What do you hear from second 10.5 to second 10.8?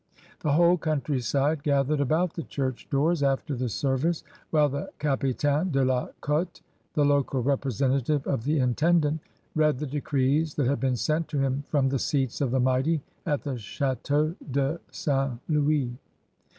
that had